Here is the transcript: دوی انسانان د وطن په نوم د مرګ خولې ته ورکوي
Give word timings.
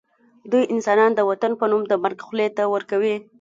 دوی 0.51 0.63
انسانان 0.73 1.11
د 1.15 1.19
وطن 1.29 1.51
په 1.59 1.65
نوم 1.71 1.81
د 1.87 1.93
مرګ 2.03 2.19
خولې 2.27 2.47
ته 2.57 2.63
ورکوي 2.73 3.15